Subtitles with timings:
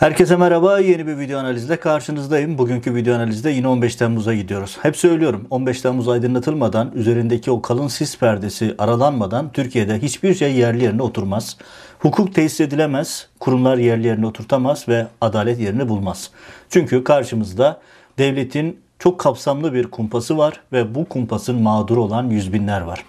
[0.00, 0.78] Herkese merhaba.
[0.78, 2.58] Yeni bir video analizle karşınızdayım.
[2.58, 4.78] Bugünkü video analizde yine 15 Temmuz'a gidiyoruz.
[4.82, 10.84] Hep söylüyorum 15 Temmuz aydınlatılmadan, üzerindeki o kalın sis perdesi aralanmadan Türkiye'de hiçbir şey yerli
[10.84, 11.56] yerine oturmaz.
[11.98, 16.30] Hukuk tesis edilemez, kurumlar yerli yerine oturtamaz ve adalet yerini bulmaz.
[16.70, 17.80] Çünkü karşımızda
[18.18, 23.04] devletin çok kapsamlı bir kumpası var ve bu kumpasın mağduru olan yüz binler var.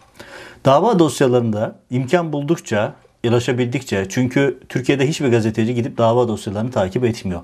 [0.66, 2.94] Dava dosyalarında imkan buldukça
[3.30, 7.42] ulaşabildikçe çünkü Türkiye'de hiçbir gazeteci gidip dava dosyalarını takip etmiyor.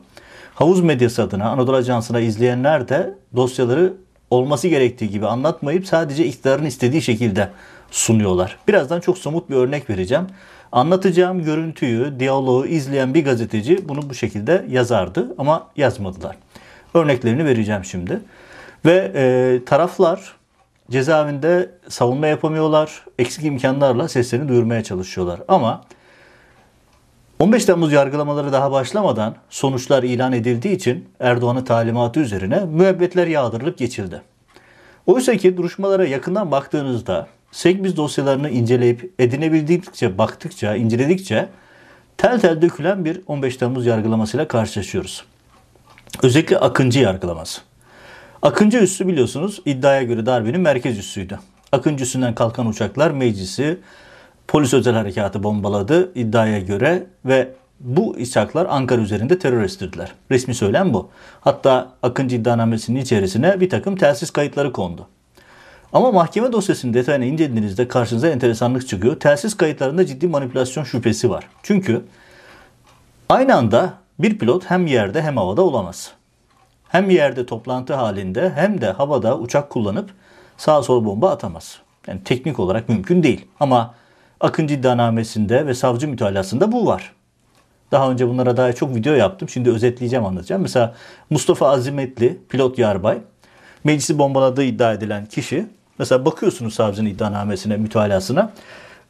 [0.56, 3.94] Havuz medyası adına Anadolu Ajansı'na izleyenler de dosyaları
[4.30, 7.50] olması gerektiği gibi anlatmayıp sadece iktidarın istediği şekilde
[7.92, 8.58] sunuyorlar.
[8.68, 10.28] Birazdan çok somut bir örnek vereceğim.
[10.72, 16.36] Anlatacağım görüntüyü, diyaloğu izleyen bir gazeteci bunu bu şekilde yazardı ama yazmadılar.
[16.94, 18.20] Örneklerini vereceğim şimdi.
[18.86, 20.36] Ve e, taraflar
[20.92, 23.04] cezaevinde savunma yapamıyorlar.
[23.20, 25.40] Eksik imkanlarla seslerini duyurmaya çalışıyorlar.
[25.48, 25.84] Ama
[27.40, 34.22] 15 Temmuz yargılamaları daha başlamadan sonuçlar ilan edildiği için Erdoğan'ın talimatı üzerine müebbetler yağdırılıp geçildi.
[35.06, 41.50] Oysa ki duruşmalara yakından baktığınızda Segbiz dosyalarını inceleyip edinebildikçe, baktıkça, inceledikçe
[42.18, 45.26] tel tel dökülen bir 15 Temmuz yargılamasıyla karşılaşıyoruz.
[46.24, 47.62] Özellikle Akıncı yargılaması.
[48.44, 51.40] Akıncı üssü biliyorsunuz iddiaya göre darbenin merkez üssüydü.
[51.72, 53.80] Akıncı üssünden kalkan uçaklar meclisi
[54.48, 57.50] polis özel harekatı bombaladı iddiaya göre ve
[57.80, 60.12] bu uçaklar Ankara üzerinde terör estirdiler.
[60.32, 61.10] Resmi söylem bu.
[61.42, 65.08] Hatta Akıncı iddianamesinin içerisine bir takım telsiz kayıtları kondu.
[65.94, 69.20] Ama mahkeme dosyasının detayını incelediğinizde karşınıza enteresanlık çıkıyor.
[69.20, 71.48] Telsiz kayıtlarında ciddi manipülasyon şüphesi var.
[71.64, 72.02] Çünkü
[73.30, 76.12] aynı anda bir pilot hem yerde hem havada olamaz
[76.94, 80.10] hem yerde toplantı halinde hem de havada uçak kullanıp
[80.58, 81.80] sağ sol bomba atamaz.
[82.08, 83.46] Yani teknik olarak mümkün değil.
[83.60, 83.94] Ama
[84.44, 87.14] Akıncı iddianamesinde ve savcı mütalasında bu var.
[87.92, 89.50] Daha önce bunlara dair çok video yaptım.
[89.50, 90.62] Şimdi özetleyeceğim anlatacağım.
[90.62, 90.96] Mesela
[91.30, 93.18] Mustafa Azimetli pilot yarbay
[93.84, 95.68] meclisi bombaladığı iddia edilen kişi
[96.00, 98.52] mesela bakıyorsunuz savcının iddianamesine mütalasına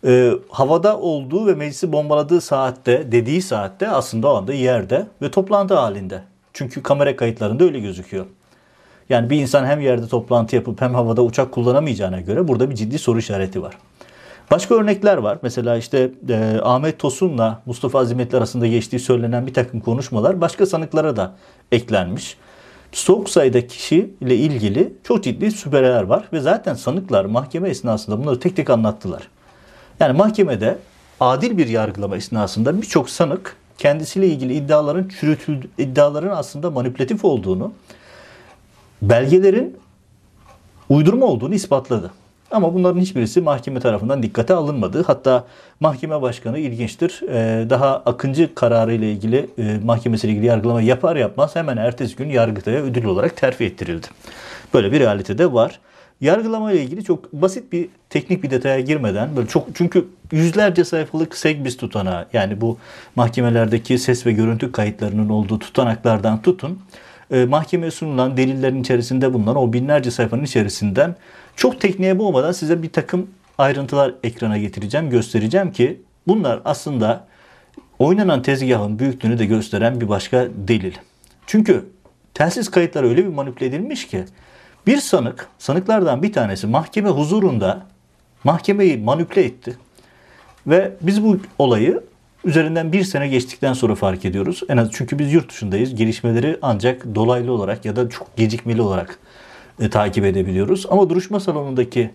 [0.05, 5.75] e, havada olduğu ve meclisi bombaladığı saatte dediği saatte aslında o anda yerde ve toplantı
[5.75, 6.32] halinde.
[6.53, 8.25] Çünkü kamera kayıtlarında öyle gözüküyor.
[9.09, 12.99] Yani bir insan hem yerde toplantı yapıp hem havada uçak kullanamayacağına göre burada bir ciddi
[12.99, 13.77] soru işareti var.
[14.51, 15.37] Başka örnekler var.
[15.41, 21.15] Mesela işte e, Ahmet Tosun'la Mustafa Azimetli arasında geçtiği söylenen bir takım konuşmalar başka sanıklara
[21.15, 21.35] da
[21.71, 22.37] eklenmiş.
[22.91, 28.55] Çok sayıda kişiyle ilgili çok ciddi şüpheler var ve zaten sanıklar mahkeme esnasında bunları tek
[28.55, 29.27] tek anlattılar.
[29.99, 30.77] Yani mahkemede
[31.19, 37.73] adil bir yargılama esnasında birçok sanık kendisiyle ilgili iddiaların çürütüldü, iddiaların aslında manipülatif olduğunu,
[39.01, 39.77] belgelerin
[40.89, 42.11] uydurma olduğunu ispatladı.
[42.51, 45.03] Ama bunların hiçbirisi mahkeme tarafından dikkate alınmadı.
[45.07, 45.45] Hatta
[45.79, 47.21] mahkeme başkanı ilginçtir.
[47.29, 52.29] Ee, daha Akıncı kararı ile ilgili e, mahkemesiyle ilgili yargılama yapar yapmaz hemen ertesi gün
[52.29, 54.07] Yargıtay'a ödül olarak terfi ettirildi.
[54.73, 55.79] Böyle bir realite de var.
[56.21, 61.37] Yargılama ile ilgili çok basit bir teknik bir detaya girmeden böyle çok çünkü yüzlerce sayfalık
[61.37, 62.77] segbis tutanağı yani bu
[63.15, 66.79] mahkemelerdeki ses ve görüntü kayıtlarının olduğu tutanaklardan tutun
[67.31, 71.15] e, mahkemeye sunulan delillerin içerisinde bulunan o binlerce sayfanın içerisinden
[71.55, 73.27] çok tekniğe boğmadan size bir takım
[73.57, 77.27] ayrıntılar ekrana getireceğim, göstereceğim ki bunlar aslında
[77.99, 80.93] oynanan tezgahın büyüklüğünü de gösteren bir başka delil.
[81.47, 81.85] Çünkü
[82.33, 84.25] telsiz kayıtlar öyle bir manipüle edilmiş ki
[84.87, 87.85] bir sanık, sanıklardan bir tanesi mahkeme huzurunda
[88.43, 89.77] mahkemeyi manipüle etti.
[90.67, 92.03] Ve biz bu olayı
[92.45, 94.63] üzerinden bir sene geçtikten sonra fark ediyoruz.
[94.69, 95.95] En az çünkü biz yurt dışındayız.
[95.95, 99.19] Gelişmeleri ancak dolaylı olarak ya da çok gecikmeli olarak
[99.79, 100.85] e, takip edebiliyoruz.
[100.89, 102.11] Ama duruşma salonundaki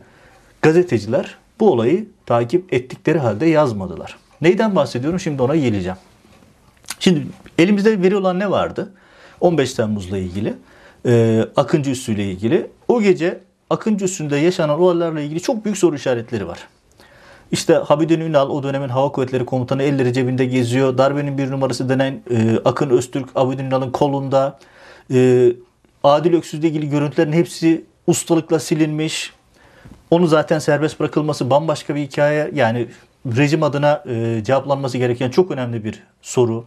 [0.63, 4.17] gazeteciler bu olayı takip ettikleri halde yazmadılar.
[4.41, 5.21] Neyden bahsediyorum?
[5.21, 5.99] Şimdi ona geleceğim.
[7.01, 7.27] Şimdi
[7.59, 8.93] elimizde veri olan ne vardı?
[9.41, 10.55] 15 Temmuz'la ilgili
[11.07, 12.71] e, Akıncı Üssü ile ilgili.
[12.89, 16.59] O gece Akıncı Üssü'nde yaşanan olaylarla ilgili çok büyük soru işaretleri var.
[17.53, 20.99] İşte Habidin Ünal o dönemin Hava Kuvvetleri Komutanı elleri cebinde geziyor.
[20.99, 24.59] Darbenin bir numarası denen e, Akın Öztürk Habidin Ünal'ın kolunda.
[25.15, 25.53] E,
[26.05, 29.33] Adil Öksüz'le ilgili görüntülerin hepsi ustalıkla silinmiş.
[30.11, 32.51] Onu zaten serbest bırakılması bambaşka bir hikaye.
[32.55, 32.87] Yani
[33.37, 36.65] rejim adına e, cevaplanması gereken çok önemli bir soru.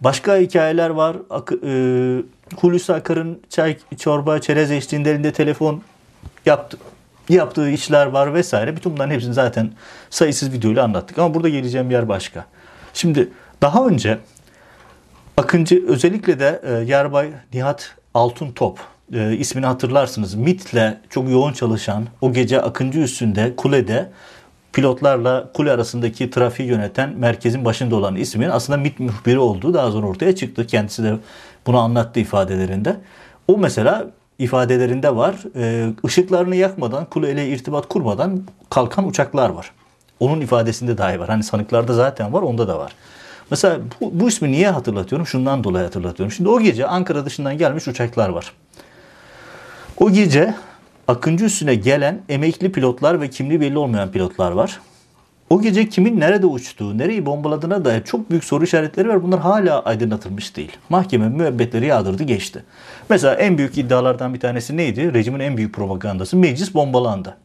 [0.00, 1.16] Başka hikayeler var.
[1.30, 2.22] Ak- e,
[2.60, 5.82] Hulusi Akar'ın çay, çorba, çerez eşliğinde elinde telefon
[6.46, 6.78] yaptı,
[7.28, 8.76] yaptığı işler var vesaire.
[8.76, 9.70] Bütün bunların hepsini zaten
[10.10, 11.18] sayısız videoyla anlattık.
[11.18, 12.44] Ama burada geleceğim yer başka.
[12.94, 13.28] Şimdi
[13.62, 14.18] daha önce
[15.36, 18.78] Akıncı özellikle de e, Yarbay Nihat Altun Top
[19.12, 20.34] e, ismini hatırlarsınız.
[20.34, 24.10] MIT'le çok yoğun çalışan o gece Akıncı üstünde kulede
[24.72, 30.06] pilotlarla kule arasındaki trafiği yöneten merkezin başında olan ismin aslında MİT muhbiri olduğu daha sonra
[30.06, 30.66] ortaya çıktı.
[30.66, 31.16] Kendisi de
[31.66, 32.96] bunu anlattı ifadelerinde.
[33.48, 34.10] O mesela
[34.42, 35.34] ifadelerinde var.
[35.56, 39.72] E, ışıklarını yakmadan, kuleyle irtibat kurmadan kalkan uçaklar var.
[40.20, 41.28] Onun ifadesinde dahi var.
[41.28, 42.92] Hani sanıklarda zaten var, onda da var.
[43.50, 45.26] Mesela bu, bu ismi niye hatırlatıyorum?
[45.26, 46.32] Şundan dolayı hatırlatıyorum.
[46.32, 48.52] Şimdi o gece Ankara dışından gelmiş uçaklar var.
[49.96, 50.54] O gece
[51.08, 54.80] Akıncı üstüne gelen emekli pilotlar ve kimliği belli olmayan pilotlar var.
[55.52, 59.22] O gece kimin nerede uçtuğu, nereyi bombaladığına dair çok büyük soru işaretleri var.
[59.22, 60.72] Bunlar hala aydınlatılmış değil.
[60.88, 62.64] Mahkeme müebbetleri yağdırdı geçti.
[63.10, 65.14] Mesela en büyük iddialardan bir tanesi neydi?
[65.14, 67.36] Rejimin en büyük propagandası meclis bombalandı.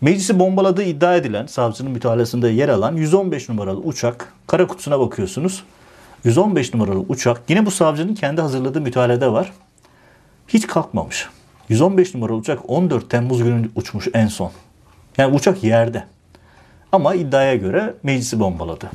[0.00, 5.64] Meclisi bombaladığı iddia edilen savcının mütalasında yer alan 115 numaralı uçak kara kutusuna bakıyorsunuz.
[6.24, 9.52] 115 numaralı uçak yine bu savcının kendi hazırladığı mütalede var.
[10.48, 11.28] Hiç kalkmamış.
[11.68, 14.50] 115 numaralı uçak 14 Temmuz günü uçmuş en son.
[15.18, 16.11] Yani uçak yerde.
[16.92, 18.90] Ama iddiaya göre meclisi bombaladı.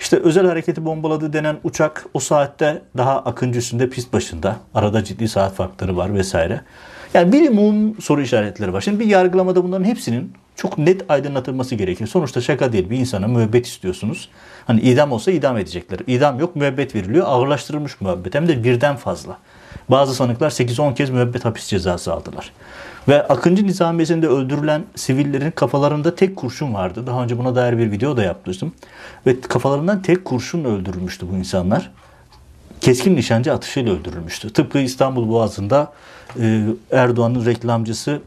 [0.00, 4.56] İşte özel hareketi bombaladı denen uçak o saatte daha Akıncı üstünde pist başında.
[4.74, 6.60] Arada ciddi saat farkları var vesaire.
[7.14, 8.80] Yani bilimum soru işaretleri var.
[8.80, 12.08] Şimdi bir yargılamada bunların hepsinin çok net aydınlatılması gerekiyor.
[12.08, 12.90] Sonuçta şaka değil.
[12.90, 14.28] Bir insana müebbet istiyorsunuz.
[14.66, 15.98] Hani idam olsa idam edecekler.
[16.06, 17.26] İdam yok müebbet veriliyor.
[17.28, 18.34] Ağırlaştırılmış müebbet.
[18.34, 19.38] Hem de birden fazla.
[19.88, 22.52] Bazı sanıklar 8-10 kez müebbet hapis cezası aldılar.
[23.08, 27.06] Ve Akıncı Nizamiyesi'nde öldürülen sivillerin kafalarında tek kurşun vardı.
[27.06, 28.72] Daha önce buna dair bir video da yapmıştım.
[29.26, 31.90] Ve kafalarından tek kurşun öldürülmüştü bu insanlar.
[32.80, 34.52] Keskin nişancı atışıyla öldürülmüştü.
[34.52, 35.92] Tıpkı İstanbul Boğazı'nda
[36.40, 36.62] e,
[36.92, 38.20] Erdoğan'ın reklamcısı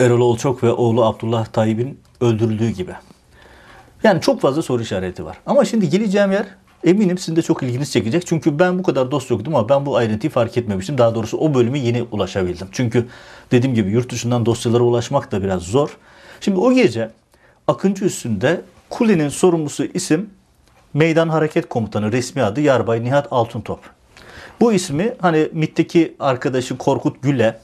[0.00, 2.92] Erol Olçok ve oğlu Abdullah Tayyip'in öldürüldüğü gibi.
[4.02, 5.36] Yani çok fazla soru işareti var.
[5.46, 6.46] Ama şimdi geleceğim yer
[6.84, 8.26] eminim sizin de çok ilginiz çekecek.
[8.26, 10.98] Çünkü ben bu kadar dost yoktum ama ben bu ayrıntıyı fark etmemiştim.
[10.98, 12.68] Daha doğrusu o bölümü yeni ulaşabildim.
[12.72, 13.06] Çünkü
[13.50, 15.96] dediğim gibi yurt dışından dosyalara ulaşmak da biraz zor.
[16.40, 17.10] Şimdi o gece
[17.68, 20.30] Akıncı üstünde kulenin sorumlusu isim
[20.94, 23.80] Meydan Hareket Komutanı resmi adı Yarbay Nihat Altıntop.
[24.60, 27.58] Bu ismi hani MIT'teki arkadaşı Korkut Gül'e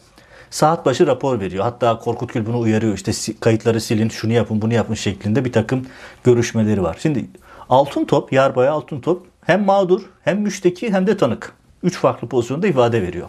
[0.51, 1.65] saat başı rapor veriyor.
[1.65, 2.95] Hatta Korkut Gül bunu uyarıyor.
[2.95, 5.87] İşte kayıtları silin, şunu yapın, bunu yapın şeklinde bir takım
[6.25, 6.97] görüşmeleri var.
[7.01, 7.27] Şimdi
[7.69, 11.53] Altın Top, Yarbay Altın Top hem mağdur, hem müşteki hem de tanık.
[11.83, 13.29] Üç farklı pozisyonda ifade veriyor.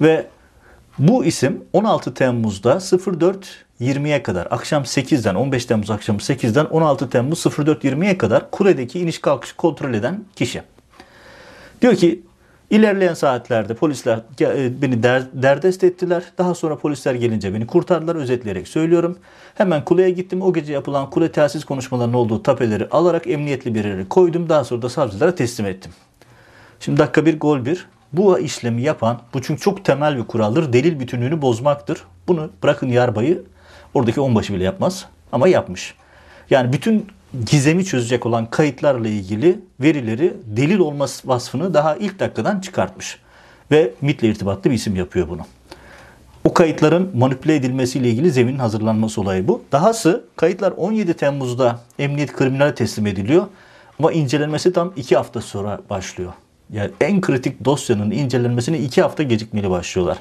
[0.00, 0.26] Ve
[0.98, 8.18] bu isim 16 Temmuz'da 04.20'ye kadar akşam 8'den 15 Temmuz akşamı 8'den 16 Temmuz 04.20'ye
[8.18, 10.62] kadar kuledeki iniş kalkışı kontrol eden kişi.
[11.82, 12.22] Diyor ki
[12.70, 16.22] İlerleyen saatlerde polisler e, beni der, derdest ettiler.
[16.38, 19.18] Daha sonra polisler gelince beni kurtardılar özetleyerek söylüyorum.
[19.54, 20.42] Hemen kuleye gittim.
[20.42, 24.48] O gece yapılan kule telsiz konuşmalarının olduğu tapeleri alarak emniyetli bir yere koydum.
[24.48, 25.92] Daha sonra da savcılara teslim ettim.
[26.80, 27.86] Şimdi dakika bir gol bir.
[28.12, 30.72] Bu işlemi yapan, bu çünkü çok temel bir kuraldır.
[30.72, 32.04] Delil bütünlüğünü bozmaktır.
[32.28, 33.42] Bunu bırakın yarbayı
[33.94, 35.94] oradaki onbaşı bile yapmaz ama yapmış.
[36.50, 37.06] Yani bütün
[37.46, 43.18] gizemi çözecek olan kayıtlarla ilgili verileri delil olması vasfını daha ilk dakikadan çıkartmış.
[43.70, 45.40] Ve MIT'le irtibatlı bir isim yapıyor bunu.
[46.44, 49.62] O kayıtların manipüle edilmesiyle ilgili zeminin hazırlanması olayı bu.
[49.72, 53.46] Dahası kayıtlar 17 Temmuz'da emniyet kriminale teslim ediliyor.
[53.98, 56.32] Ama incelenmesi tam 2 hafta sonra başlıyor.
[56.70, 60.18] Yani en kritik dosyanın incelenmesine 2 hafta gecikmeli başlıyorlar.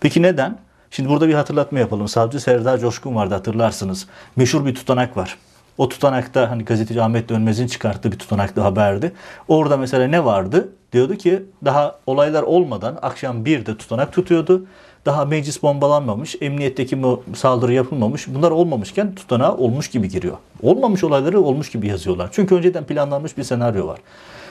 [0.00, 0.58] Peki neden?
[0.90, 2.08] Şimdi burada bir hatırlatma yapalım.
[2.08, 4.06] Savcı Serdar Coşkun vardı hatırlarsınız.
[4.36, 5.38] Meşhur bir tutanak var.
[5.78, 9.12] O tutanakta hani gazeteci Ahmet Dönmez'in çıkarttığı bir tutanaklı haberdi.
[9.48, 10.68] Orada mesela ne vardı?
[10.92, 14.66] Diyordu ki daha olaylar olmadan akşam bir de tutanak tutuyordu.
[15.06, 16.98] Daha meclis bombalanmamış, emniyetteki
[17.34, 18.28] saldırı yapılmamış.
[18.28, 20.36] Bunlar olmamışken tutanağa olmuş gibi giriyor.
[20.62, 22.28] Olmamış olayları olmuş gibi yazıyorlar.
[22.32, 23.98] Çünkü önceden planlanmış bir senaryo var.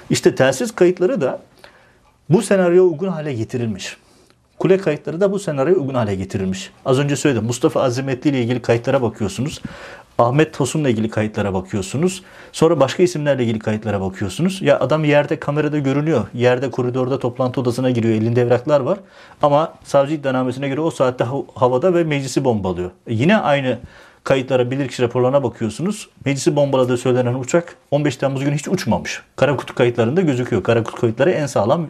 [0.09, 1.39] İşte telsiz kayıtları da
[2.29, 3.97] bu senaryo uygun hale getirilmiş.
[4.59, 6.71] Kule kayıtları da bu senaryoya uygun hale getirilmiş.
[6.85, 7.43] Az önce söyledim.
[7.43, 9.61] Mustafa Azimetli ile ilgili kayıtlara bakıyorsunuz.
[10.21, 12.23] Ahmet Tosun'la ilgili kayıtlara bakıyorsunuz.
[12.51, 14.61] Sonra başka isimlerle ilgili kayıtlara bakıyorsunuz.
[14.61, 16.27] Ya adam yerde kamerada görünüyor.
[16.33, 18.13] Yerde koridorda toplantı odasına giriyor.
[18.13, 18.99] Elinde evraklar var.
[19.41, 21.25] Ama savcı iddianamesine göre o saatte
[21.55, 22.91] havada ve meclisi bombalıyor.
[23.07, 23.77] E yine aynı
[24.23, 26.09] kayıtlara, bilirkişi raporlarına bakıyorsunuz.
[26.25, 29.21] Meclisi bombaladığı söylenen uçak 15 Temmuz günü hiç uçmamış.
[29.35, 30.63] Karakutu kayıtlarında gözüküyor.
[30.63, 31.81] Karakutu kayıtları en sağlam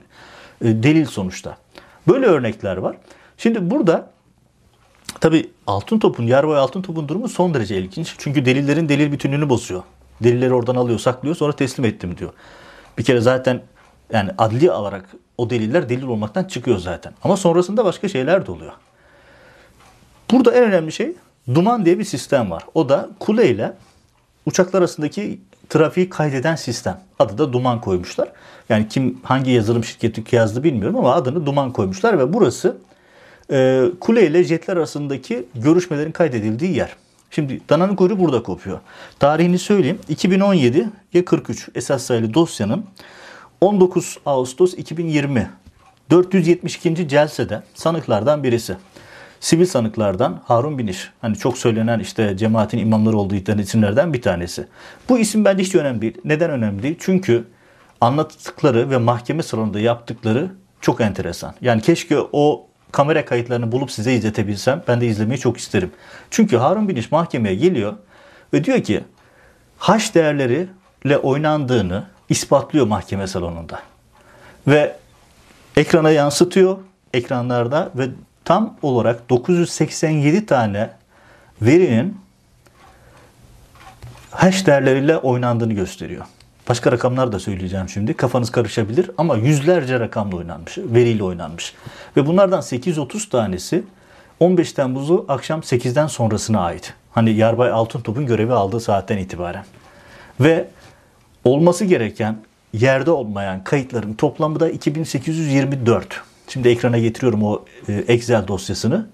[0.62, 1.58] e, delil sonuçta.
[2.08, 2.96] Böyle örnekler var.
[3.38, 4.10] Şimdi burada
[5.20, 8.16] Tabi altın topun, Yarboy altın topun durumu son derece ilginç.
[8.18, 9.84] Çünkü delillerin delil bütünlüğünü bozuyor.
[10.24, 12.32] Delilleri oradan alıyor, saklıyor, sonra teslim ettim diyor.
[12.98, 13.62] Bir kere zaten
[14.14, 15.06] yani adli olarak
[15.38, 17.14] o deliller delil olmaktan çıkıyor zaten.
[17.24, 18.72] Ama sonrasında başka şeyler de oluyor.
[20.32, 21.14] Burada en önemli şey
[21.54, 22.64] duman diye bir sistem var.
[22.74, 23.74] O da kule ile
[24.46, 27.02] uçaklar arasındaki trafiği kaydeden sistem.
[27.20, 28.32] Adı da duman koymuşlar.
[28.70, 32.78] Yani kim hangi yazılım şirketi yazdı bilmiyorum ama adını duman koymuşlar ve burası
[33.52, 36.96] e, kule ile jetler arasındaki görüşmelerin kaydedildiği yer.
[37.32, 38.80] Şimdi dananın kuyruğu burada kopuyor.
[39.20, 40.00] Tarihini söyleyeyim.
[40.10, 42.86] 2017'ye 43 esas sayılı dosyanın
[43.62, 45.50] 19 Ağustos 2020
[46.10, 47.08] 472.
[47.08, 48.76] celsede sanıklardan birisi.
[49.40, 51.10] Sivil sanıklardan Harun Biniş.
[51.22, 54.68] Hani çok söylenen işte cemaatin imamları olduğu iddialı isimlerden bir tanesi.
[55.10, 56.18] Bu isim bence hiç önemli değil.
[56.26, 56.96] Neden önemli değil?
[57.00, 57.44] Çünkü
[58.02, 61.54] anlattıkları ve mahkeme salonunda yaptıkları çok enteresan.
[61.62, 65.92] Yani keşke o kamera kayıtlarını bulup size izletebilsem ben de izlemeyi çok isterim.
[66.32, 67.94] Çünkü Harun Biniş mahkemeye geliyor
[68.54, 69.04] ve diyor ki
[69.78, 73.80] haş değerleriyle oynandığını ispatlıyor mahkeme salonunda.
[74.68, 74.96] Ve
[75.78, 76.78] ekrana yansıtıyor
[77.14, 78.08] ekranlarda ve
[78.46, 80.90] tam olarak 987 tane
[81.62, 82.18] verinin
[84.32, 86.26] hash değerleriyle oynandığını gösteriyor.
[86.70, 88.14] Başka rakamlar da söyleyeceğim şimdi.
[88.14, 91.74] Kafanız karışabilir ama yüzlerce rakamla oynanmış, veriyle oynanmış.
[92.18, 93.84] Ve bunlardan 830 tanesi
[94.40, 96.94] 15 Temmuz'u akşam 8'den sonrasına ait.
[97.12, 99.66] Hani Yarbay Altıntop'un görevi aldığı saatten itibaren.
[100.40, 100.68] Ve
[101.44, 102.38] olması gereken
[102.74, 106.22] yerde olmayan kayıtların toplamı da 2824.
[106.48, 109.08] Şimdi ekrana getiriyorum o e, Excel dosyasını.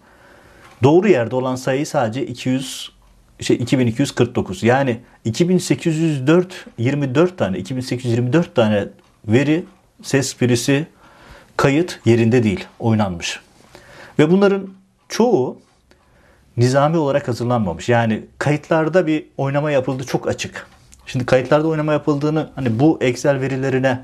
[0.83, 2.91] Doğru yerde olan sayı sadece 200
[3.39, 4.63] şey 2249.
[4.63, 8.87] Yani 2804 24 tane 2824 tane
[9.27, 9.63] veri,
[10.03, 10.87] ses birisi,
[11.57, 13.39] kayıt yerinde değil, oynanmış.
[14.19, 14.67] Ve bunların
[15.09, 15.59] çoğu
[16.57, 17.89] nizami olarak hazırlanmamış.
[17.89, 20.67] Yani kayıtlarda bir oynama yapıldı çok açık.
[21.05, 24.03] Şimdi kayıtlarda oynama yapıldığını hani bu Excel verilerine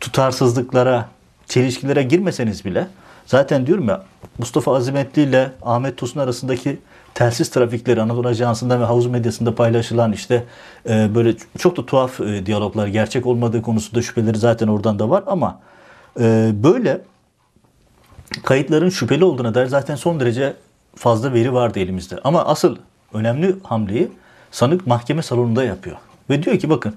[0.00, 1.08] tutarsızlıklara,
[1.46, 2.86] çelişkilere girmeseniz bile
[3.26, 4.02] zaten diyorum ya
[4.38, 6.78] Mustafa Azimetli ile Ahmet Tosun arasındaki
[7.16, 10.44] telsiz trafikleri Anadolu Ajansı'nda ve havuz medyasında paylaşılan işte
[10.88, 15.24] e, böyle çok da tuhaf e, diyaloglar gerçek olmadığı konusunda şüpheleri zaten oradan da var
[15.26, 15.60] ama
[16.20, 17.00] e, böyle
[18.44, 20.54] kayıtların şüpheli olduğuna dair zaten son derece
[20.96, 22.18] fazla veri vardı elimizde.
[22.24, 22.76] Ama asıl
[23.12, 24.12] önemli hamleyi
[24.50, 25.96] sanık mahkeme salonunda yapıyor.
[26.30, 26.94] Ve diyor ki bakın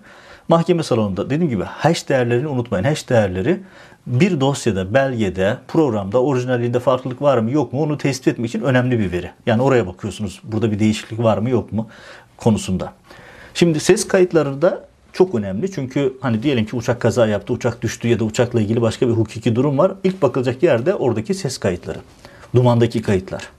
[0.50, 2.84] mahkeme salonunda dediğim gibi hash değerlerini unutmayın.
[2.84, 3.60] Hash değerleri
[4.08, 9.00] bir dosyada, belgede, programda orijinalliğinde farklılık var mı yok mu onu tespit etmek için önemli
[9.00, 9.32] bir veri.
[9.46, 11.88] Yani oraya bakıyorsunuz burada bir değişiklik var mı yok mu
[12.38, 12.94] konusunda.
[13.54, 15.72] Şimdi ses kayıtları da çok önemli.
[15.72, 19.14] Çünkü hani diyelim ki uçak kaza yaptı, uçak düştü ya da uçakla ilgili başka bir
[19.14, 19.92] hukuki durum var.
[20.04, 22.00] İlk bakılacak yerde oradaki ses kayıtları.
[22.56, 23.50] Dumandaki kayıtlar.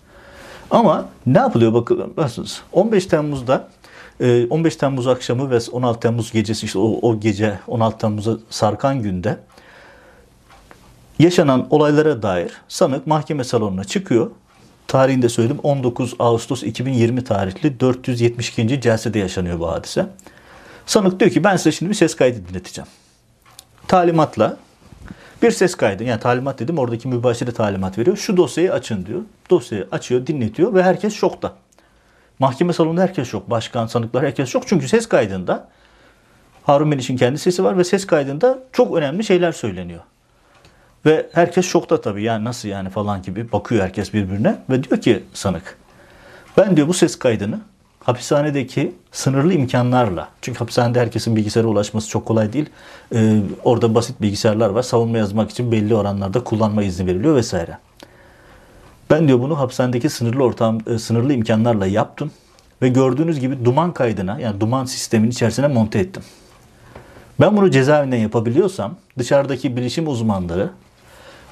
[0.70, 2.62] Ama ne yapılıyor bakıyorsunuz.
[2.72, 3.68] 15 Temmuz'da
[4.20, 9.38] 15 Temmuz akşamı ve 16 Temmuz gecesi işte o, o gece 16 Temmuz'a sarkan günde
[11.18, 14.30] yaşanan olaylara dair sanık mahkeme salonuna çıkıyor.
[14.86, 18.80] Tarihinde söyledim 19 Ağustos 2020 tarihli 472.
[18.80, 20.06] celsede yaşanıyor bu hadise.
[20.86, 22.88] Sanık diyor ki ben size şimdi bir ses kaydı dinleteceğim.
[23.88, 24.56] Talimatla
[25.42, 28.16] bir ses kaydı yani talimat dedim oradaki mübaşire talimat veriyor.
[28.16, 29.20] Şu dosyayı açın diyor.
[29.50, 31.54] Dosyayı açıyor dinletiyor ve herkes şokta.
[32.40, 33.50] Mahkeme salonunda herkes şok.
[33.50, 34.68] Başkan, sanıklar herkes şok.
[34.68, 35.68] Çünkü ses kaydında
[36.64, 40.00] Harun Meliş'in kendi sesi var ve ses kaydında çok önemli şeyler söyleniyor.
[41.06, 45.24] Ve herkes şokta tabii yani nasıl yani falan gibi bakıyor herkes birbirine ve diyor ki
[45.34, 45.78] sanık
[46.56, 47.60] ben diyor bu ses kaydını
[48.04, 52.68] hapishanedeki sınırlı imkanlarla çünkü hapishanede herkesin bilgisayara ulaşması çok kolay değil.
[53.14, 54.82] Ee, orada basit bilgisayarlar var.
[54.82, 57.78] Savunma yazmak için belli oranlarda kullanma izni veriliyor vesaire.
[59.10, 62.30] Ben diyor bunu hapishanedeki sınırlı ortam, e, sınırlı imkanlarla yaptım
[62.82, 66.22] ve gördüğünüz gibi duman kaydına yani duman sistemin içerisine monte ettim.
[67.40, 70.70] Ben bunu cezaevinden yapabiliyorsam dışarıdaki bilişim uzmanları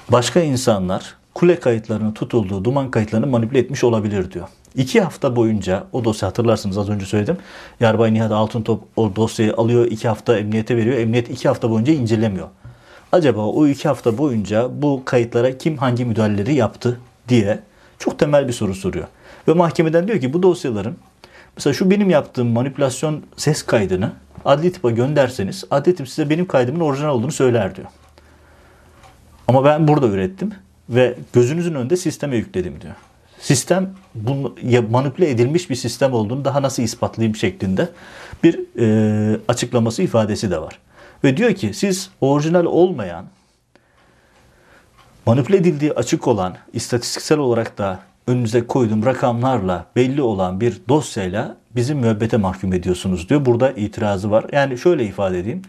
[0.09, 4.47] başka insanlar kule kayıtlarının tutulduğu duman kayıtlarını manipüle etmiş olabilir diyor.
[4.75, 7.37] İki hafta boyunca o dosya hatırlarsınız az önce söyledim.
[7.79, 10.97] Yarbay Nihat Altıntop o dosyayı alıyor iki hafta emniyete veriyor.
[10.97, 12.47] Emniyet iki hafta boyunca incelemiyor.
[13.11, 17.59] Acaba o iki hafta boyunca bu kayıtlara kim hangi müdahaleleri yaptı diye
[17.99, 19.07] çok temel bir soru soruyor.
[19.47, 20.95] Ve mahkemeden diyor ki bu dosyaların
[21.57, 24.11] mesela şu benim yaptığım manipülasyon ses kaydını
[24.45, 27.87] adli tıpa gönderseniz adli tıp size benim kaydımın orijinal olduğunu söyler diyor.
[29.47, 30.51] Ama ben burada ürettim
[30.89, 32.95] ve gözünüzün önünde sisteme yükledim diyor.
[33.39, 34.55] Sistem bunu
[34.89, 37.89] manipüle edilmiş bir sistem olduğunu daha nasıl ispatlayayım şeklinde
[38.43, 40.79] bir e, açıklaması ifadesi de var.
[41.23, 43.25] Ve diyor ki siz orijinal olmayan
[45.29, 51.95] manipüle edildiği açık olan, istatistiksel olarak da önünüze koyduğum rakamlarla belli olan bir dosyayla bizi
[51.95, 53.45] müebbete mahkum ediyorsunuz diyor.
[53.45, 54.45] Burada itirazı var.
[54.51, 55.61] Yani şöyle ifade edeyim.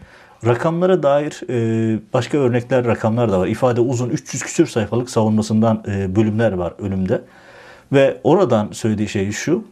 [0.46, 3.46] Rakamlara dair e, başka örnekler, rakamlar da var.
[3.46, 7.22] İfade uzun 300 küsür sayfalık savunmasından e, bölümler var önümde.
[7.92, 9.64] Ve oradan söylediği şey şu.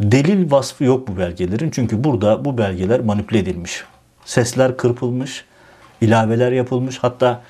[0.00, 1.70] Delil vasfı yok bu belgelerin.
[1.70, 3.84] Çünkü burada bu belgeler manipüle edilmiş.
[4.24, 5.44] Sesler kırpılmış,
[6.00, 6.98] ilaveler yapılmış.
[6.98, 7.42] Hatta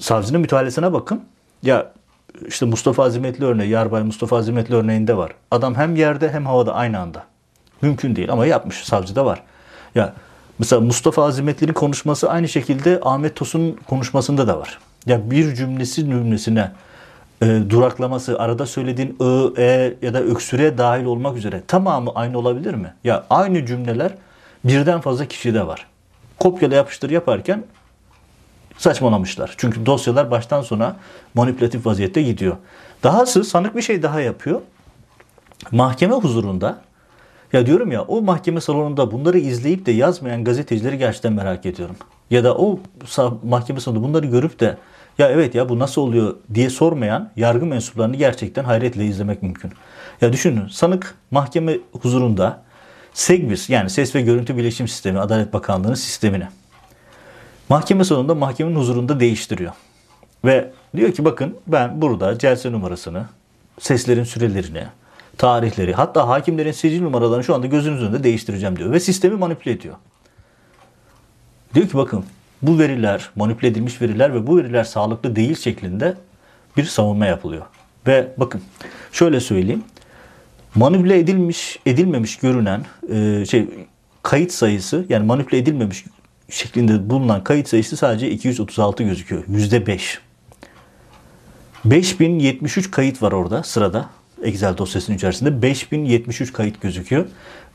[0.00, 1.24] savcının mütahalesine bakın.
[1.62, 1.92] Ya
[2.48, 5.32] işte Mustafa Azimetli örneği, Yarbay Mustafa Azimetli örneğinde var.
[5.50, 7.24] Adam hem yerde hem havada aynı anda.
[7.82, 8.84] Mümkün değil ama yapmış.
[8.84, 9.42] Savcıda var.
[9.94, 10.12] Ya
[10.58, 14.78] mesela Mustafa Azimetli'nin konuşması aynı şekilde Ahmet Tosun'un konuşmasında da var.
[15.06, 16.72] Ya bir cümlesi cümlesine
[17.42, 22.74] e, duraklaması, arada söylediğin ı, e ya da öksüre dahil olmak üzere tamamı aynı olabilir
[22.74, 22.94] mi?
[23.04, 24.12] Ya aynı cümleler
[24.64, 25.86] birden fazla kişide var.
[26.38, 27.64] Kopyala yapıştır yaparken
[28.78, 29.54] saçmalamışlar.
[29.56, 30.96] Çünkü dosyalar baştan sona
[31.34, 32.56] manipülatif vaziyette gidiyor.
[33.02, 34.60] Dahası sanık bir şey daha yapıyor.
[35.70, 36.78] Mahkeme huzurunda
[37.52, 41.96] ya diyorum ya o mahkeme salonunda bunları izleyip de yazmayan gazetecileri gerçekten merak ediyorum.
[42.30, 42.80] Ya da o
[43.42, 44.76] mahkeme salonunda bunları görüp de
[45.18, 49.72] ya evet ya bu nasıl oluyor diye sormayan yargı mensuplarını gerçekten hayretle izlemek mümkün.
[50.20, 52.62] Ya düşünün sanık mahkeme huzurunda
[53.12, 56.46] SEGBİS yani Ses ve Görüntü Bilişim Sistemi Adalet Bakanlığı'nın sistemini
[57.68, 59.72] mahkeme sonunda mahkemenin huzurunda değiştiriyor.
[60.44, 63.24] Ve diyor ki bakın ben burada celse numarasını,
[63.80, 64.84] seslerin sürelerini,
[65.38, 68.92] tarihleri hatta hakimlerin sicil numaralarını şu anda gözünüz önünde değiştireceğim diyor.
[68.92, 69.94] Ve sistemi manipüle ediyor.
[71.74, 72.24] Diyor ki bakın
[72.62, 76.14] bu veriler manipüle edilmiş veriler ve bu veriler sağlıklı değil şeklinde
[76.76, 77.62] bir savunma yapılıyor.
[78.06, 78.62] Ve bakın
[79.12, 79.84] şöyle söyleyeyim.
[80.74, 83.66] Manipüle edilmiş, edilmemiş görünen e, şey
[84.22, 86.04] kayıt sayısı yani manipüle edilmemiş
[86.48, 89.44] şeklinde bulunan kayıt sayısı sadece 236 gözüküyor.
[89.48, 90.18] Yüzde 5.
[91.84, 94.08] 5073 kayıt var orada sırada.
[94.42, 97.26] Excel dosyasının içerisinde 5073 kayıt gözüküyor.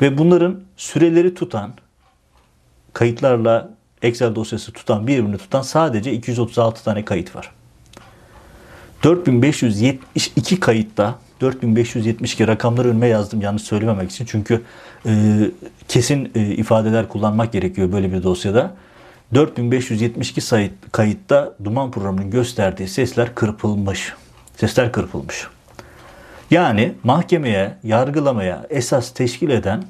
[0.02, 1.74] Ve bunların süreleri tutan
[2.94, 3.70] kayıtlarla
[4.02, 7.52] Excel dosyası tutan birbirini tutan sadece 236 tane kayıt var.
[9.04, 14.26] 4572 kayıtta 4572 rakamları önüme yazdım yanlış söylememek için.
[14.26, 14.62] Çünkü
[15.06, 15.12] e,
[15.88, 18.76] kesin e, ifadeler kullanmak gerekiyor böyle bir dosyada.
[19.34, 24.14] 4572 sayı, kayıtta duman programının gösterdiği sesler kırpılmış.
[24.58, 25.48] Sesler kırpılmış.
[26.52, 29.84] Yani mahkemeye, yargılamaya esas teşkil eden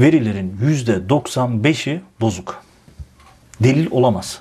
[0.00, 0.58] verilerin
[1.08, 2.62] %95'i bozuk.
[3.60, 4.40] Delil olamaz.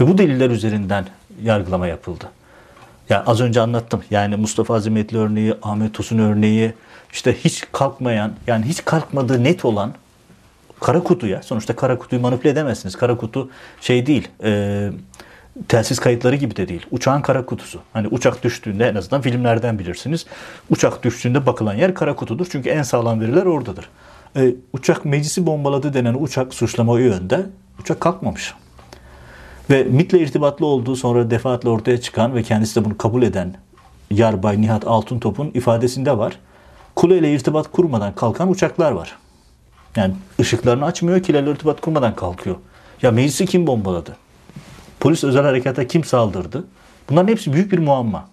[0.00, 1.06] Ve bu deliller üzerinden
[1.42, 2.30] yargılama yapıldı.
[3.10, 4.02] Ya az önce anlattım.
[4.10, 6.72] Yani Mustafa Azimetli örneği, Ahmet Tosun örneği,
[7.12, 9.94] işte hiç kalkmayan, yani hiç kalkmadığı net olan
[10.80, 12.96] kara kutuya, sonuçta kara kutuyu manipüle edemezsiniz.
[12.96, 14.90] Kara kutu şey değil, e,
[15.68, 16.86] telsiz kayıtları gibi de değil.
[16.90, 17.80] Uçağın kara kutusu.
[17.92, 20.26] Hani uçak düştüğünde en azından filmlerden bilirsiniz.
[20.70, 22.46] Uçak düştüğünde bakılan yer kara kutudur.
[22.50, 23.88] Çünkü en sağlam veriler oradadır.
[24.36, 27.46] E, uçak meclisi bombaladı denen uçak suçlama yönde
[27.80, 28.54] uçak kalkmamış.
[29.70, 33.54] Ve MIT'le irtibatlı olduğu sonra defaatle ortaya çıkan ve kendisi de bunu kabul eden
[34.10, 36.38] Yarbay Nihat Altıntop'un ifadesinde var.
[36.96, 39.16] Kule ile irtibat kurmadan kalkan uçaklar var.
[39.96, 42.56] Yani ışıklarını açmıyor, kilerle irtibat kurmadan kalkıyor.
[43.02, 44.16] Ya meclisi kim bombaladı?
[45.00, 46.64] Polis özel harekata kim saldırdı?
[47.10, 48.28] Bunların hepsi büyük bir muamma.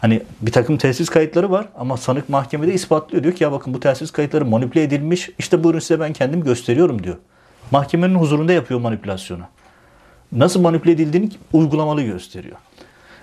[0.00, 3.22] Hani bir takım telsiz kayıtları var ama sanık mahkemede ispatlıyor.
[3.24, 5.30] Diyor ki ya bakın bu telsiz kayıtları manipüle edilmiş.
[5.38, 7.16] İşte buyurun size ben kendim gösteriyorum diyor.
[7.70, 9.42] Mahkemenin huzurunda yapıyor manipülasyonu
[10.32, 12.56] nasıl manipüle edildiğini uygulamalı gösteriyor.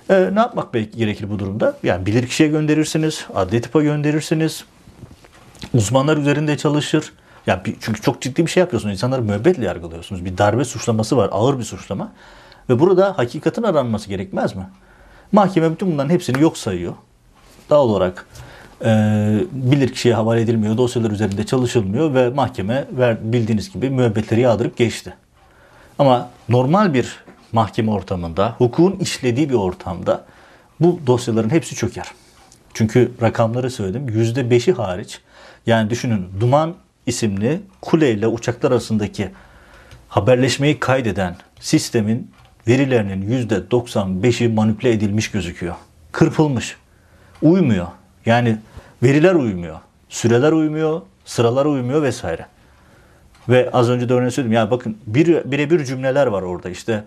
[0.09, 1.77] Ee, ne yapmak gerekir bu durumda?
[1.83, 4.65] Yani bilir kişiye gönderirsiniz, adli tıpa gönderirsiniz,
[5.73, 7.13] uzmanlar üzerinde çalışır.
[7.47, 8.93] Ya çünkü çok ciddi bir şey yapıyorsunuz.
[8.93, 10.25] İnsanları müebbetle yargılıyorsunuz.
[10.25, 12.11] Bir darbe suçlaması var, ağır bir suçlama.
[12.69, 14.67] Ve burada hakikatin aranması gerekmez mi?
[15.31, 16.93] Mahkeme bütün bunların hepsini yok sayıyor.
[17.69, 18.27] Daha olarak
[18.85, 18.89] e,
[19.51, 25.13] bilir kişiye havale edilmiyor, dosyalar üzerinde çalışılmıyor ve mahkeme ver, bildiğiniz gibi müebbetleri yağdırıp geçti.
[25.99, 30.25] Ama normal bir mahkeme ortamında, hukukun işlediği bir ortamda
[30.79, 32.11] bu dosyaların hepsi çöker.
[32.73, 34.09] Çünkü rakamları söyledim.
[34.09, 35.21] Yüzde beşi hariç.
[35.65, 39.29] Yani düşünün Duman isimli kule ile uçaklar arasındaki
[40.09, 42.31] haberleşmeyi kaydeden sistemin
[42.67, 45.75] verilerinin yüzde 95'i manipüle edilmiş gözüküyor.
[46.11, 46.75] Kırpılmış.
[47.41, 47.87] Uymuyor.
[48.25, 48.57] Yani
[49.03, 49.79] veriler uymuyor.
[50.09, 52.45] Süreler uymuyor, sıralar uymuyor vesaire.
[53.49, 54.53] Ve az önce de örneğin söyledim.
[54.53, 57.03] Ya bakın bir, birebir cümleler var orada işte.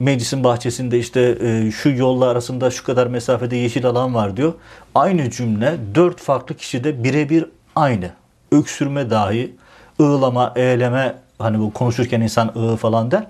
[0.00, 4.52] Meclisin bahçesinde işte e, şu yolla arasında şu kadar mesafede yeşil alan var diyor.
[4.94, 7.44] Aynı cümle dört farklı kişide birebir
[7.76, 8.10] aynı.
[8.52, 9.56] Öksürme dahi,
[10.00, 13.26] ığlama, eğleme hani bu konuşurken insan ığı falan der.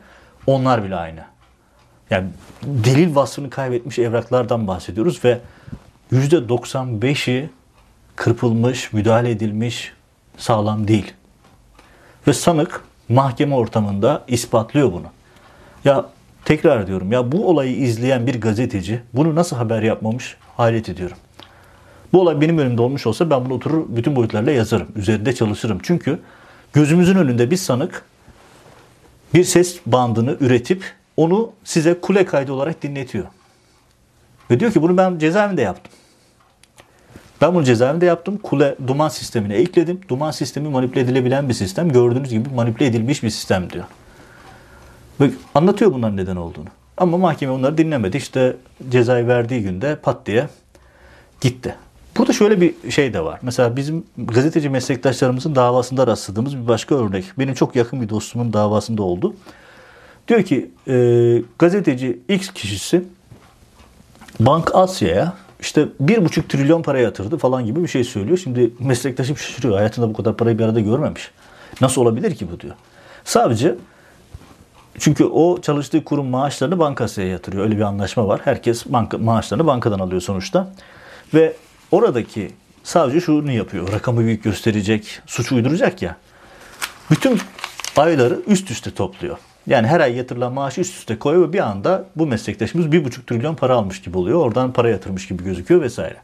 [0.46, 1.20] Onlar bile aynı.
[2.10, 2.28] Yani
[2.62, 5.38] delil vasfını kaybetmiş evraklardan bahsediyoruz ve
[6.12, 7.50] %95'i
[8.16, 9.92] kırpılmış, müdahale edilmiş,
[10.36, 11.14] sağlam değil.
[12.26, 15.06] Ve sanık mahkeme ortamında ispatlıyor bunu.
[15.84, 16.06] Ya
[16.44, 21.16] tekrar diyorum ya bu olayı izleyen bir gazeteci bunu nasıl haber yapmamış hayret ediyorum.
[22.12, 24.88] Bu olay benim önümde olmuş olsa ben bunu oturur bütün boyutlarla yazarım.
[24.96, 25.78] Üzerinde çalışırım.
[25.82, 26.18] Çünkü
[26.72, 28.04] gözümüzün önünde bir sanık
[29.34, 30.84] bir ses bandını üretip
[31.16, 33.26] onu size kule kaydı olarak dinletiyor.
[34.50, 35.92] Ve diyor ki bunu ben cezaevinde yaptım.
[37.42, 38.38] Ben bunu cezaevinde yaptım.
[38.42, 40.00] Kule duman sistemine ekledim.
[40.08, 41.88] Duman sistemi manipüle edilebilen bir sistem.
[41.88, 43.84] Gördüğünüz gibi manipüle edilmiş bir sistem diyor.
[45.20, 46.68] Ve anlatıyor bunların neden olduğunu.
[46.96, 48.16] Ama mahkeme onları dinlemedi.
[48.16, 48.56] İşte
[48.90, 50.48] cezayı verdiği günde pat diye
[51.40, 51.74] gitti.
[52.18, 53.38] Burada şöyle bir şey de var.
[53.42, 57.24] Mesela bizim gazeteci meslektaşlarımızın davasında rastladığımız bir başka örnek.
[57.38, 59.34] Benim çok yakın bir dostumun davasında oldu.
[60.28, 60.96] Diyor ki e,
[61.58, 63.04] gazeteci X kişisi
[64.40, 68.38] Bank Asya'ya işte bir buçuk trilyon para yatırdı falan gibi bir şey söylüyor.
[68.38, 69.76] Şimdi meslektaşım şaşırıyor.
[69.76, 71.30] Hayatında bu kadar parayı bir arada görmemiş.
[71.80, 72.74] Nasıl olabilir ki bu diyor.
[73.24, 73.74] Sadece
[74.98, 77.64] çünkü o çalıştığı kurum maaşlarını bankasya yatırıyor.
[77.64, 78.40] Öyle bir anlaşma var.
[78.44, 80.72] Herkes banka, maaşlarını bankadan alıyor sonuçta.
[81.34, 81.56] Ve
[81.90, 82.50] oradaki
[82.82, 83.92] savcı şunu yapıyor.
[83.92, 86.16] Rakamı büyük gösterecek, suç uyduracak ya.
[87.10, 87.40] Bütün
[87.96, 89.38] ayları üst üste topluyor.
[89.66, 93.26] Yani her ay yatırılan maaşı üst üste koyuyor ve bir anda bu meslektaşımız bir buçuk
[93.26, 94.38] trilyon para almış gibi oluyor.
[94.38, 96.16] Oradan para yatırmış gibi gözüküyor vesaire.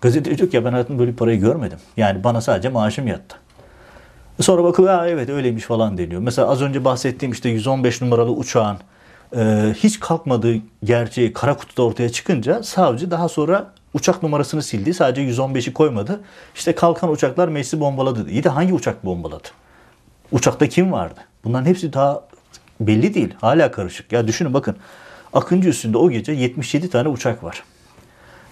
[0.00, 1.78] Gazeteci diyor ki ya ben hayatımda böyle parayı görmedim.
[1.96, 3.36] Yani bana sadece maaşım yattı.
[4.40, 6.20] Sonra bakıyor ha evet öyleymiş falan deniyor.
[6.20, 8.76] Mesela az önce bahsettiğim işte 115 numaralı uçağın
[9.36, 10.54] e, hiç kalkmadığı
[10.84, 14.94] gerçeği kara kutuda ortaya çıkınca savcı daha sonra uçak numarasını sildi.
[14.94, 16.20] Sadece 115'i koymadı.
[16.54, 18.30] İşte kalkan uçaklar meclisi bombaladı.
[18.30, 19.48] İyi de hangi uçak bombaladı?
[20.32, 21.20] Uçakta kim vardı?
[21.44, 22.22] Bunların hepsi daha
[22.86, 23.34] belli değil.
[23.40, 24.12] Hala karışık.
[24.12, 24.76] Ya düşünün bakın.
[25.32, 27.62] Akıncı üstünde o gece 77 tane uçak var.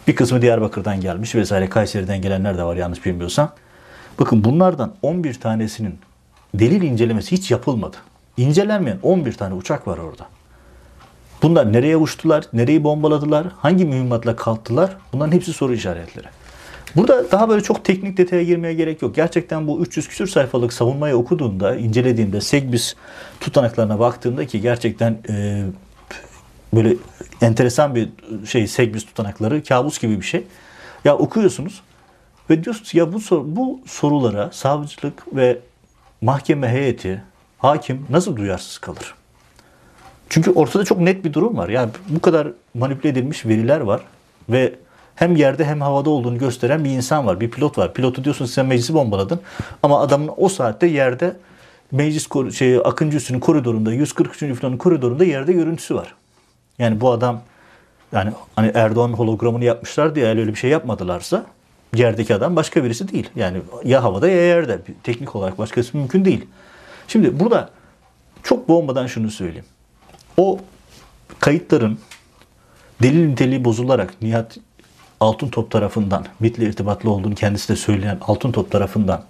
[0.09, 3.53] Bir kısmı Diyarbakır'dan gelmiş vesaire Kayseri'den gelenler de var yanlış bilmiyorsam.
[4.21, 5.99] Bakın bunlardan 11 tanesinin
[6.55, 7.97] delil incelemesi hiç yapılmadı.
[8.37, 10.27] İncelenmeyen 11 tane uçak var orada.
[11.43, 16.27] Bunlar nereye uçtular, nereyi bombaladılar, hangi mühimmatla kalktılar bunların hepsi soru işaretleri.
[16.97, 19.15] Burada daha böyle çok teknik detaya girmeye gerek yok.
[19.15, 22.95] Gerçekten bu 300 küsür sayfalık savunmayı okuduğunda, incelediğinde, Segbis
[23.41, 25.65] tutanaklarına baktığımda ki gerçekten e,
[26.75, 26.97] böyle
[27.43, 28.09] enteresan bir
[28.47, 30.45] şey Segbis tutanakları, kabus gibi bir şey.
[31.05, 31.83] Ya okuyorsunuz
[32.51, 35.59] ve diyorsunuz ya bu, sor, bu sorulara savcılık ve
[36.21, 37.23] mahkeme heyeti,
[37.59, 39.15] hakim nasıl duyarsız kalır?
[40.29, 41.69] Çünkü ortada çok net bir durum var.
[41.69, 44.01] Yani bu kadar manipüle edilmiş veriler var
[44.49, 44.75] ve
[45.15, 47.41] hem yerde hem havada olduğunu gösteren bir insan var.
[47.41, 47.95] Bir pilot var.
[47.95, 49.41] Pilotu diyorsun sen meclisi bombaladın.
[49.83, 51.37] Ama adamın o saatte yerde
[51.93, 54.39] meclis şey, Akıncı Üssü'nün koridorunda 143.
[54.39, 56.15] filanın koridorunda yerde görüntüsü var.
[56.79, 57.41] Yani bu adam
[58.13, 61.47] yani hani Erdoğan hologramını yapmışlar diye öyle bir şey yapmadılarsa
[61.95, 63.31] yerdeki adam başka birisi değil.
[63.37, 64.79] Yani ya havada ya yerde.
[65.03, 66.47] Teknik olarak başkası mümkün değil.
[67.09, 67.71] Şimdi burada
[68.43, 69.65] çok bombadan şunu söyleyeyim.
[70.37, 70.59] O
[71.41, 71.99] kayıtların
[73.03, 74.59] delil niteliği bozularak Nihat
[75.21, 79.25] Altın Top tarafından MIT'le irtibatlı olduğunu kendisi de söyleyen Altın Top tarafından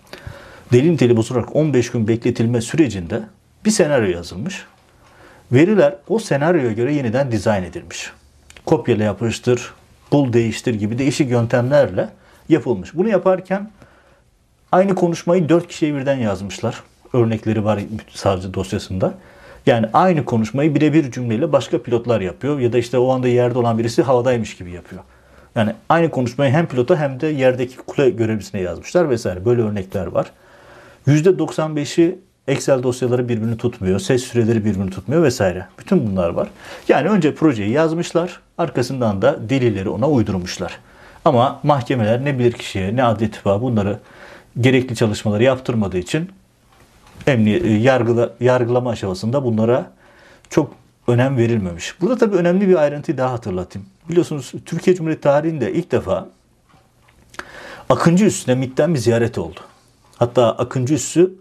[0.73, 3.23] delil niteliği bozularak 15 gün bekletilme sürecinde
[3.65, 4.67] bir senaryo yazılmış.
[5.53, 8.13] Veriler o senaryoya göre yeniden dizayn edilmiş.
[8.67, 9.73] Kopyala yapıştır,
[10.13, 12.09] bul değiştir gibi değişik yöntemlerle
[12.49, 12.95] yapılmış.
[12.95, 13.71] Bunu yaparken
[14.73, 16.83] aynı konuşmayı dört kişiye birden yazmışlar.
[17.13, 19.15] Örnekleri var savcı dosyasında.
[19.67, 23.79] Yani aynı konuşmayı birebir cümleyle başka pilotlar yapıyor ya da işte o anda yerde olan
[23.79, 25.03] birisi havadaymış gibi yapıyor.
[25.57, 29.45] Yani aynı konuşmayı hem pilota hem de yerdeki kule görevlisine yazmışlar vesaire.
[29.45, 30.33] Böyle örnekler var.
[31.07, 35.67] %95'i Excel dosyaları birbirini tutmuyor, ses süreleri birbirini tutmuyor vesaire.
[35.79, 36.49] Bütün bunlar var.
[36.89, 40.79] Yani önce projeyi yazmışlar, arkasından da delilleri ona uydurmuşlar.
[41.25, 43.99] Ama mahkemeler ne bilir kişiye ne adli itibar bunları
[44.61, 46.31] gerekli çalışmaları yaptırmadığı için
[47.27, 49.91] emniyet, yargıla, yargılama aşamasında bunlara
[50.51, 50.73] çok
[51.11, 52.01] önem verilmemiş.
[52.01, 53.89] Burada tabii önemli bir ayrıntıyı daha hatırlatayım.
[54.09, 56.29] Biliyorsunuz Türkiye Cumhuriyeti tarihinde ilk defa
[57.89, 59.61] Akıncı Üssü'ne MİT'ten bir ziyaret oldu.
[60.17, 61.35] Hatta Akıncı Üssü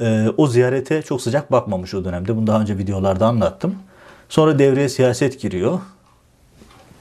[0.00, 2.36] e, o ziyarete çok sıcak bakmamış o dönemde.
[2.36, 3.74] Bunu daha önce videolarda anlattım.
[4.28, 5.80] Sonra devreye siyaset giriyor.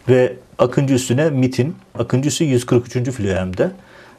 [0.10, 3.12] Ve Akıncı Üssü'ne MİT'in, Akıncı Üssü 143.
[3.12, 3.72] filoyemde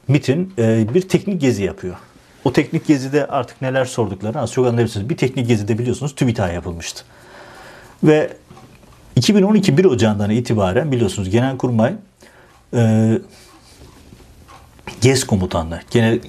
[0.09, 1.97] MİT'in e, bir teknik gezi yapıyor.
[2.45, 5.09] O teknik gezide artık neler sorduklarını az çok anlayabilirsiniz.
[5.09, 7.05] Bir teknik gezide biliyorsunuz TÜBİTAK yapılmıştı.
[8.05, 8.37] Ve
[9.17, 11.95] 2012 1 Ocağı'ndan itibaren biliyorsunuz Genelkurmay
[12.75, 13.13] e,
[15.01, 16.21] GES komutanlığı, Genel,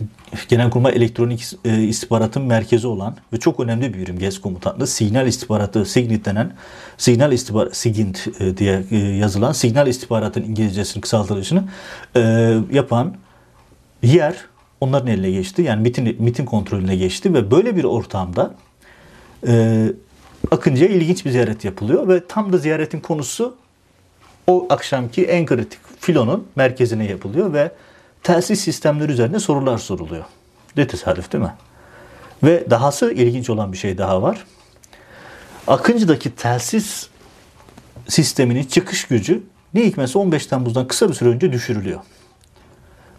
[0.49, 4.87] Genelkurmay Elektronik e, İstihbaratın merkezi olan ve çok önemli bir birim GES komutanlığı.
[4.87, 6.53] Signal istihbaratı, SIGINT denen,
[6.97, 11.63] signal istihbarat, SIGINT e, diye e, yazılan signal istihbaratın İngilizcesini kısaltılışını
[12.15, 12.21] e,
[12.71, 13.15] yapan
[14.03, 14.35] yer
[14.81, 15.61] onların eline geçti.
[15.61, 18.55] Yani MIT'in, MIT'in kontrolüne geçti ve böyle bir ortamda
[19.47, 19.85] e,
[20.51, 23.55] Akıncı'ya ilginç bir ziyaret yapılıyor ve tam da ziyaretin konusu
[24.47, 27.71] o akşamki en kritik filonun merkezine yapılıyor ve
[28.23, 30.23] telsiz sistemleri üzerine sorular soruluyor.
[30.77, 31.53] Ne tesadüf değil mi?
[32.43, 34.45] Ve dahası ilginç olan bir şey daha var.
[35.67, 37.09] Akıncı'daki telsiz
[38.07, 41.99] sisteminin çıkış gücü ne hikmetse 15 Temmuz'dan kısa bir süre önce düşürülüyor.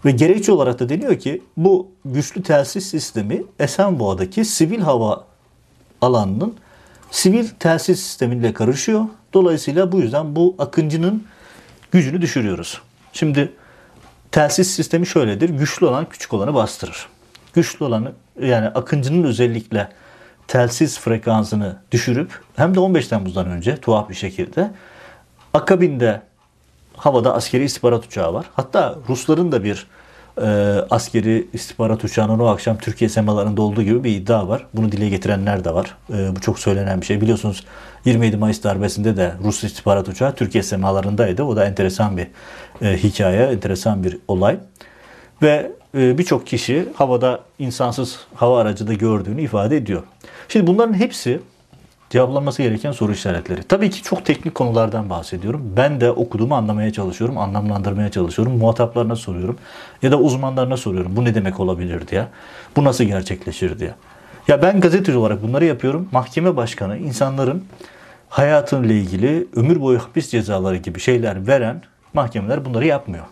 [0.04, 5.24] Ve gerekçe olarak da deniyor ki bu güçlü telsiz sistemi Esenboğa'daki sivil hava
[6.00, 6.54] alanının
[7.14, 9.04] sivil telsiz sistemiyle karışıyor.
[9.32, 11.24] Dolayısıyla bu yüzden bu akıncının
[11.92, 12.80] gücünü düşürüyoruz.
[13.12, 13.52] Şimdi
[14.30, 15.48] telsiz sistemi şöyledir.
[15.48, 17.06] Güçlü olan küçük olanı bastırır.
[17.52, 19.88] Güçlü olanı yani akıncının özellikle
[20.48, 24.70] telsiz frekansını düşürüp hem de 15 Temmuz'dan önce tuhaf bir şekilde
[25.52, 26.22] akabinde
[26.96, 28.46] havada askeri istihbarat uçağı var.
[28.56, 29.86] Hatta Rusların da bir
[30.42, 30.46] e,
[30.90, 34.66] askeri istihbarat uçağının o akşam Türkiye semalarında olduğu gibi bir iddia var.
[34.74, 35.96] Bunu dile getirenler de var.
[36.12, 37.20] E, bu çok söylenen bir şey.
[37.20, 37.64] Biliyorsunuz
[38.04, 41.42] 27 Mayıs darbesinde de Rus istihbarat uçağı Türkiye semalarındaydı.
[41.42, 42.26] O da enteresan bir
[42.82, 44.58] e, hikaye, enteresan bir olay.
[45.42, 50.02] Ve e, birçok kişi havada insansız hava aracı da gördüğünü ifade ediyor.
[50.48, 51.40] Şimdi bunların hepsi
[52.14, 53.62] cevaplanması gereken soru işaretleri.
[53.62, 55.72] Tabii ki çok teknik konulardan bahsediyorum.
[55.76, 58.58] Ben de okuduğumu anlamaya çalışıyorum, anlamlandırmaya çalışıyorum.
[58.58, 59.58] Muhataplarına soruyorum
[60.02, 61.16] ya da uzmanlarına soruyorum.
[61.16, 62.26] Bu ne demek olabilir diye.
[62.76, 63.94] Bu nasıl gerçekleşir diye.
[64.48, 66.08] Ya ben gazeteci olarak bunları yapıyorum.
[66.12, 67.64] Mahkeme başkanı insanların
[68.28, 73.24] hayatıyla ilgili ömür boyu hapis cezaları gibi şeyler veren mahkemeler bunları yapmıyor.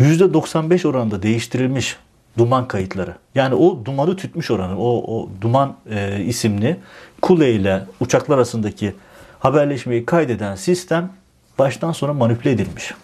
[0.00, 1.96] %95 oranında değiştirilmiş
[2.38, 3.14] duman kayıtları.
[3.34, 6.76] Yani o dumanı tütmüş oranı, o, o duman e, isimli
[7.22, 8.94] kule ile uçaklar arasındaki
[9.38, 11.12] haberleşmeyi kaydeden sistem
[11.58, 12.94] baştan sona manipüle edilmiş.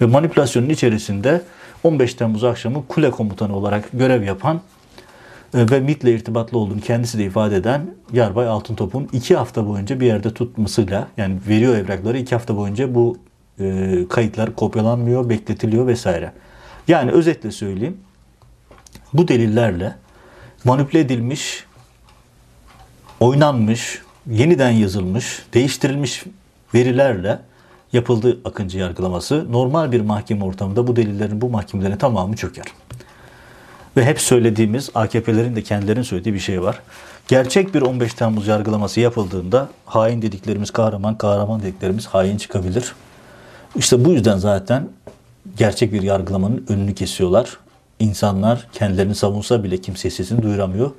[0.00, 1.42] Ve manipülasyonun içerisinde
[1.84, 4.60] 15 Temmuz akşamı kule komutanı olarak görev yapan
[5.54, 10.06] e, ve MIT'le irtibatlı olduğunu kendisi de ifade eden Yarbay Altıntop'un iki hafta boyunca bir
[10.06, 13.16] yerde tutmasıyla yani veriyor evrakları iki hafta boyunca bu
[13.60, 16.32] e, kayıtlar kopyalanmıyor, bekletiliyor vesaire.
[16.88, 17.96] Yani özetle söyleyeyim
[19.12, 19.96] bu delillerle
[20.64, 21.64] manipüle edilmiş,
[23.20, 26.24] oynanmış, yeniden yazılmış, değiştirilmiş
[26.74, 27.40] verilerle
[27.92, 29.52] yapıldı Akıncı yargılaması.
[29.52, 32.64] Normal bir mahkeme ortamında bu delillerin, bu mahkemelerin tamamı çöker.
[33.96, 36.80] Ve hep söylediğimiz AKP'lerin de kendilerinin söylediği bir şey var.
[37.28, 42.94] Gerçek bir 15 Temmuz yargılaması yapıldığında hain dediklerimiz kahraman, kahraman dediklerimiz hain çıkabilir.
[43.76, 44.88] İşte bu yüzden zaten
[45.56, 47.58] gerçek bir yargılamanın önünü kesiyorlar
[48.02, 50.90] insanlar kendilerini savunsa bile kimse sesini duyuramıyor.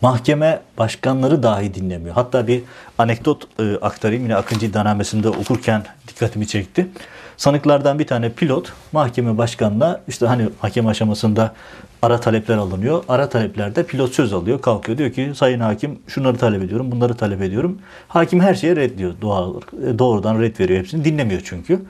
[0.00, 2.14] Mahkeme başkanları dahi dinlemiyor.
[2.14, 2.62] Hatta bir
[2.98, 6.88] anekdot e, aktarayım yine Akıncı iddianamesinde okurken dikkatimi çekti.
[7.36, 11.54] Sanıklardan bir tane pilot mahkeme başkanına işte hani mahkeme aşamasında
[12.02, 13.04] ara talepler alınıyor.
[13.08, 14.60] Ara taleplerde pilot söz alıyor.
[14.60, 17.78] Kalkıyor diyor ki sayın hakim şunları talep ediyorum bunları talep ediyorum.
[18.08, 19.12] Hakim her şeye red diyor.
[19.20, 19.54] Doğal,
[19.98, 21.04] doğrudan red veriyor hepsini.
[21.04, 21.82] Dinlemiyor çünkü.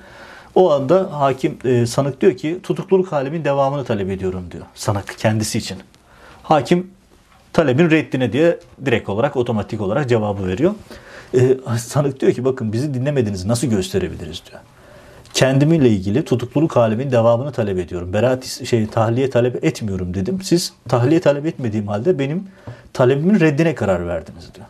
[0.54, 4.64] O anda hakim e, sanık diyor ki tutukluluk halimin devamını talep ediyorum diyor.
[4.74, 5.78] Sanık kendisi için.
[6.42, 6.90] Hakim
[7.52, 10.74] talebin reddine diye direkt olarak otomatik olarak cevabı veriyor.
[11.34, 14.60] E, sanık diyor ki bakın bizi dinlemediğinizi nasıl gösterebiliriz diyor.
[15.34, 18.12] Kendimle ilgili tutukluluk halimin devamını talep ediyorum.
[18.12, 20.42] Beraat şey tahliye talep etmiyorum dedim.
[20.42, 22.48] Siz tahliye talep etmediğim halde benim
[22.92, 24.66] talebimin reddine karar verdiniz diyor.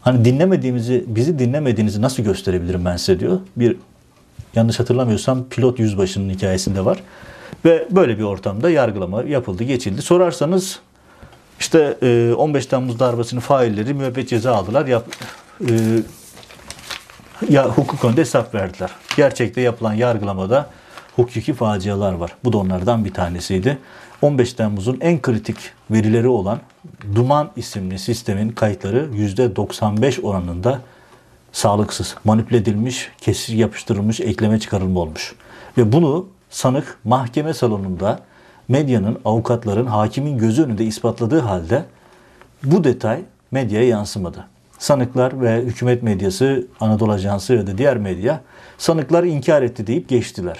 [0.00, 3.40] Hani dinlemediğimizi, bizi dinlemediğinizi nasıl gösterebilirim ben size diyor.
[3.56, 3.76] Bir
[4.56, 6.98] yanlış hatırlamıyorsam pilot yüzbaşının hikayesinde var.
[7.64, 10.02] Ve böyle bir ortamda yargılama yapıldı, geçildi.
[10.02, 10.80] Sorarsanız
[11.60, 11.96] işte
[12.36, 14.86] 15 e, Temmuz darbesinin failleri müebbet ceza aldılar.
[14.86, 15.06] Yap,
[15.60, 15.72] e,
[17.48, 18.90] ya hukuk önünde hesap verdiler.
[19.16, 20.70] Gerçekte yapılan yargılamada
[21.16, 22.30] hukuki facialar var.
[22.44, 23.78] Bu da onlardan bir tanesiydi.
[24.22, 25.56] 15 Temmuz'un en kritik
[25.90, 26.58] verileri olan
[27.14, 30.80] Duman isimli sistemin kayıtları %95 oranında
[31.52, 35.34] sağlıksız, manipüle edilmiş, kesir yapıştırılmış, ekleme çıkarılma olmuş.
[35.78, 38.20] Ve bunu sanık mahkeme salonunda
[38.68, 41.84] medyanın, avukatların, hakimin gözü önünde ispatladığı halde
[42.64, 44.46] bu detay medyaya yansımadı.
[44.78, 48.40] Sanıklar ve hükümet medyası, Anadolu Ajansı ya da diğer medya
[48.78, 50.58] sanıklar inkar etti deyip geçtiler.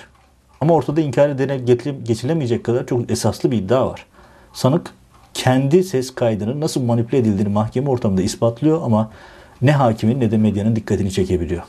[0.61, 1.59] Ama ortada inkar edene
[2.03, 4.07] geçilemeyecek kadar çok esaslı bir iddia var.
[4.53, 4.91] Sanık
[5.35, 9.11] kendi ses kaydının nasıl manipüle edildiğini mahkeme ortamında ispatlıyor ama
[9.63, 11.63] ne hakimin ne de medyanın dikkatini çekebiliyor.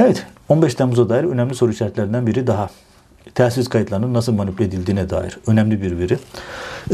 [0.00, 2.70] Evet, 15 Temmuz'a dair önemli soru işaretlerinden biri daha.
[3.34, 6.18] Telsiz kayıtlarının nasıl manipüle edildiğine dair önemli bir veri.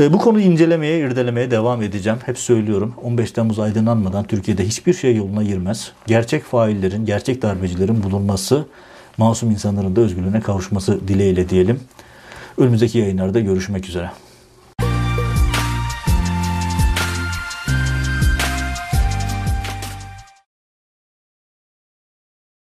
[0.01, 2.19] E, bu konuyu incelemeye, irdelemeye devam edeceğim.
[2.27, 5.93] Hep söylüyorum 15 Temmuz aydınlanmadan Türkiye'de hiçbir şey yoluna girmez.
[6.07, 8.65] Gerçek faillerin, gerçek darbecilerin bulunması,
[9.19, 11.81] masum insanların da özgürlüğüne kavuşması dileğiyle diyelim.
[12.59, 14.11] Önümüzdeki yayınlarda görüşmek üzere.